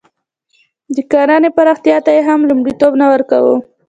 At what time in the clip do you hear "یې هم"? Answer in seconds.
2.15-2.39